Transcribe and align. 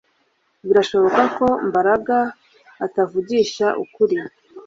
Birashoboka 0.67 1.21
ko 1.37 1.47
Mbaraga 1.67 2.17
atavugisha 2.85 3.67
ukuri 3.83 4.17